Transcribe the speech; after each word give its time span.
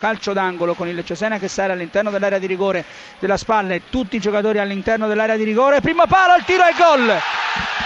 calcio 0.00 0.32
d'angolo 0.32 0.72
con 0.74 0.88
il 0.88 1.04
Cesena 1.04 1.38
che 1.38 1.46
sale 1.46 1.74
all'interno 1.74 2.10
dell'area 2.10 2.38
di 2.38 2.46
rigore 2.46 2.86
della 3.18 3.36
spalla 3.36 3.74
e 3.74 3.82
tutti 3.90 4.16
i 4.16 4.18
giocatori 4.18 4.58
all'interno 4.58 5.06
dell'area 5.06 5.36
di 5.36 5.44
rigore. 5.44 5.82
Primo 5.82 6.06
palo, 6.06 6.36
il 6.36 6.44
tiro 6.44 6.64
e 6.64 6.72
gol! 6.74 7.18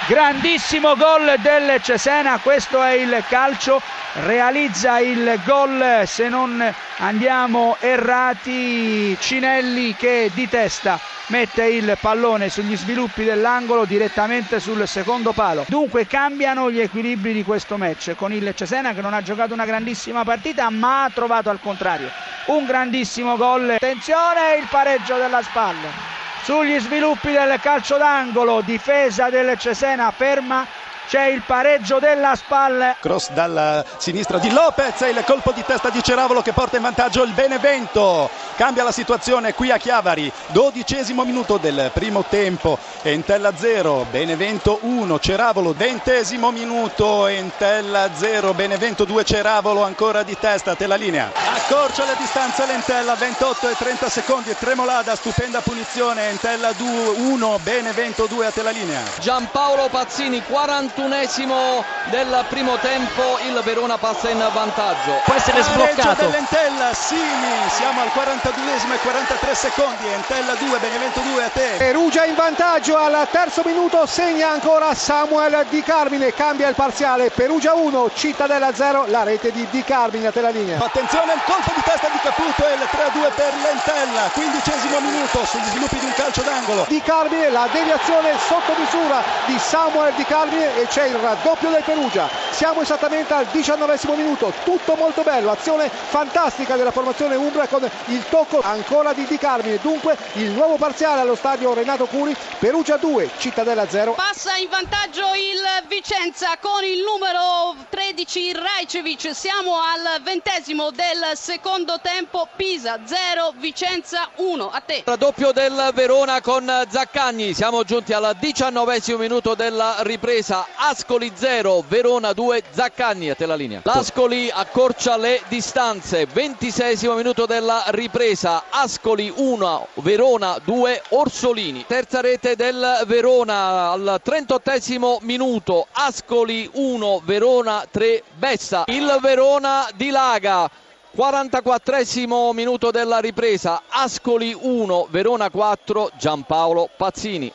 Grandissimo 0.06 0.96
gol 0.96 1.36
del 1.38 1.80
Cesena, 1.80 2.38
questo 2.38 2.82
è 2.82 2.90
il 2.92 3.24
calcio, 3.26 3.80
realizza 4.24 4.98
il 4.98 5.40
gol 5.46 6.02
se 6.04 6.28
non 6.28 6.62
andiamo 6.98 7.76
errati 7.80 9.16
Cinelli 9.18 9.96
che 9.96 10.30
di 10.34 10.46
testa 10.46 11.00
mette 11.28 11.64
il 11.64 11.96
pallone 11.98 12.50
sugli 12.50 12.76
sviluppi 12.76 13.24
dell'angolo 13.24 13.86
direttamente 13.86 14.60
sul 14.60 14.86
secondo 14.86 15.32
palo. 15.32 15.64
Dunque 15.68 16.06
cambiano 16.06 16.70
gli 16.70 16.80
equilibri 16.80 17.32
di 17.32 17.42
questo 17.42 17.78
match 17.78 18.14
con 18.14 18.30
il 18.30 18.52
Cesena 18.54 18.92
che 18.92 19.00
non 19.00 19.14
ha 19.14 19.22
giocato 19.22 19.54
una 19.54 19.64
grandissima 19.64 20.22
partita 20.22 20.68
ma 20.68 21.04
ha 21.04 21.10
trovato 21.10 21.48
al 21.48 21.60
contrario 21.60 22.10
un 22.46 22.66
grandissimo 22.66 23.38
gol. 23.38 23.70
Attenzione 23.70 24.56
il 24.60 24.66
pareggio 24.68 25.16
della 25.16 25.40
spalla 25.40 26.13
sugli 26.44 26.78
sviluppi 26.78 27.32
del 27.32 27.58
calcio 27.58 27.96
d'angolo, 27.96 28.60
difesa 28.60 29.30
del 29.30 29.56
Cesena 29.58 30.10
ferma 30.10 30.66
c'è 31.08 31.26
il 31.26 31.42
pareggio 31.42 31.98
della 31.98 32.34
spalla. 32.34 32.96
Cross 33.00 33.30
dalla 33.30 33.84
sinistra 33.96 34.38
di 34.38 34.50
Lopez 34.50 35.00
e 35.02 35.10
il 35.10 35.22
colpo 35.24 35.52
di 35.52 35.62
testa 35.64 35.88
di 35.88 36.02
Ceravolo 36.02 36.42
che 36.42 36.52
porta 36.52 36.76
in 36.76 36.82
vantaggio 36.82 37.22
il 37.22 37.32
Benevento. 37.32 38.28
Cambia 38.56 38.84
la 38.84 38.92
situazione 38.92 39.54
qui 39.54 39.70
a 39.70 39.78
Chiavari, 39.78 40.30
dodicesimo 40.48 41.24
minuto 41.24 41.56
del 41.56 41.90
primo 41.94 42.24
tempo, 42.28 42.78
Entella 43.02 43.56
0, 43.56 44.06
Benevento 44.10 44.78
1, 44.82 45.18
Ceravolo, 45.18 45.72
ventesimo 45.72 46.50
minuto, 46.50 47.26
Entella 47.26 48.10
0, 48.12 48.52
Benevento 48.52 49.04
2, 49.04 49.24
Ceravolo 49.24 49.82
ancora 49.82 50.22
di 50.22 50.36
testa, 50.38 50.74
te 50.74 50.86
la 50.86 50.96
linea. 50.96 51.53
Accorcia 51.66 52.04
le 52.04 52.16
distanze 52.18 52.66
l'Entella, 52.66 53.14
28 53.14 53.70
e 53.70 53.74
30 53.76 54.08
secondi 54.10 54.50
e 54.50 54.56
Tremolada, 54.58 55.14
stupenda 55.14 55.60
punizione, 55.60 56.28
Entella 56.28 56.72
2, 56.72 57.08
1, 57.16 57.58
Benevento 57.62 58.26
2 58.26 58.46
a 58.46 58.50
te 58.50 58.62
la 58.62 58.70
linea. 58.70 59.02
Giampaolo 59.18 59.88
Pazzini, 59.88 60.42
40 60.42 60.94
ventunesimo 60.94 61.84
del 62.10 62.44
primo 62.48 62.76
tempo 62.78 63.38
il 63.46 63.60
Verona 63.64 63.98
passa 63.98 64.30
in 64.30 64.38
vantaggio. 64.52 65.20
Può 65.24 65.34
essere 65.34 65.62
sbloccato. 65.62 66.26
dell'Entella 66.26 66.92
Simi 66.94 67.68
siamo 67.68 68.00
al 68.00 68.08
42esimo 68.08 68.92
e 68.94 68.98
43 68.98 69.54
secondi 69.54 70.06
Entella 70.06 70.54
2 70.54 70.78
Benevento 70.78 71.20
2 71.20 71.44
a 71.44 71.48
te. 71.48 71.74
Perugia 71.78 72.24
in 72.24 72.34
vantaggio 72.34 72.96
al 72.96 73.26
terzo 73.30 73.62
minuto 73.64 74.06
segna 74.06 74.50
ancora 74.50 74.94
Samuel 74.94 75.66
Di 75.68 75.82
Carmine 75.82 76.32
cambia 76.32 76.68
il 76.68 76.74
parziale 76.74 77.30
Perugia 77.30 77.74
1 77.74 78.10
Cittadella 78.14 78.72
0 78.72 79.06
la 79.08 79.22
rete 79.24 79.50
di 79.50 79.66
Di 79.70 79.82
Carmine 79.82 80.28
a 80.28 80.32
te 80.32 80.40
la 80.40 80.50
linea. 80.50 80.78
Attenzione 80.82 81.32
il 81.34 81.40
colpo 81.54 81.72
di 81.74 81.82
testa 81.82 82.08
di 82.08 82.18
Caputo 82.18 82.66
e 82.66 82.74
il 82.74 82.82
3-2 82.82 83.34
per 83.34 83.54
l'Entella 83.62 84.28
quindicesimo 84.32 84.98
minuto 84.98 85.44
sugli 85.44 85.62
sviluppi 85.70 85.98
di 86.00 86.06
un 86.06 86.12
calcio 86.12 86.42
d'angolo 86.42 86.84
Di 86.88 87.00
Carmine 87.00 87.48
la 87.50 87.68
deviazione 87.70 88.36
sotto 88.38 88.74
misura 88.76 89.22
di 89.46 89.56
Samuel 89.58 90.12
Di 90.14 90.24
Carmine 90.24 90.86
c'è 90.88 91.06
il 91.06 91.14
raddoppio 91.14 91.70
del 91.70 91.82
Perugia. 91.84 92.28
Siamo 92.54 92.82
esattamente 92.82 93.34
al 93.34 93.46
diciannovesimo 93.46 94.14
minuto, 94.14 94.52
tutto 94.62 94.94
molto 94.94 95.22
bello, 95.22 95.50
azione 95.50 95.88
fantastica 95.88 96.76
della 96.76 96.92
formazione 96.92 97.34
Umbra 97.34 97.66
con 97.66 97.82
il 98.06 98.24
tocco 98.28 98.60
ancora 98.62 99.12
di 99.12 99.26
Di 99.26 99.36
Carmine. 99.38 99.80
Dunque 99.82 100.16
il 100.34 100.52
nuovo 100.52 100.76
parziale 100.76 101.20
allo 101.20 101.34
stadio 101.34 101.74
Renato 101.74 102.06
Curi, 102.06 102.34
Perugia 102.60 102.96
2, 102.96 103.30
Cittadella 103.38 103.88
0. 103.88 104.12
Passa 104.12 104.54
in 104.56 104.68
vantaggio 104.70 105.34
il 105.34 105.88
Vicenza 105.88 106.56
con 106.60 106.84
il 106.84 107.02
numero 107.02 107.74
13 107.88 108.52
Rajcevic. 108.52 109.34
Siamo 109.34 109.74
al 109.74 110.22
ventesimo 110.22 110.90
del 110.92 111.36
secondo 111.36 111.98
tempo, 112.00 112.46
Pisa 112.54 113.00
0, 113.04 113.54
Vicenza 113.56 114.28
1. 114.36 114.70
A 114.70 114.80
te. 114.80 115.02
Raddoppio 115.04 115.50
del 115.50 115.90
Verona 115.92 116.40
con 116.40 116.70
Zaccagni. 116.88 117.52
Siamo 117.52 117.82
giunti 117.82 118.12
al 118.12 118.36
diciannovesimo 118.38 119.18
minuto 119.18 119.56
della 119.56 119.96
ripresa. 120.02 120.68
Ascoli 120.76 121.32
0, 121.34 121.84
Verona 121.88 122.32
2, 122.44 122.62
Zaccagni 122.70 123.30
a 123.30 123.34
te 123.34 123.46
la 123.46 123.54
linea. 123.54 123.80
L'Ascoli 123.84 124.50
accorcia 124.52 125.16
le 125.16 125.40
distanze, 125.48 126.26
26 126.26 127.08
minuto 127.14 127.46
della 127.46 127.84
ripresa, 127.86 128.64
Ascoli 128.68 129.32
1, 129.34 129.88
Verona 129.94 130.58
2, 130.62 131.02
Orsolini. 131.10 131.86
Terza 131.86 132.20
rete 132.20 132.54
del 132.54 133.02
Verona 133.06 133.92
al 133.92 134.20
38 134.22 135.20
minuto, 135.22 135.86
Ascoli 135.92 136.68
1, 136.70 137.22
Verona 137.24 137.86
3, 137.90 138.22
Bessa. 138.36 138.84
Il 138.88 139.18
Verona 139.22 139.88
dilaga. 139.94 140.70
44 141.14 142.52
minuto 142.52 142.90
della 142.90 143.20
ripresa, 143.20 143.82
Ascoli 143.88 144.52
1, 144.52 145.06
Verona 145.10 145.48
4, 145.48 146.10
Giampaolo 146.18 146.90
Pazzini. 146.96 147.52